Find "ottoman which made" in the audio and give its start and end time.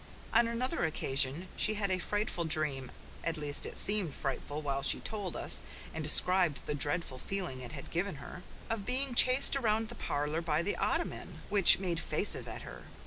10.77-11.99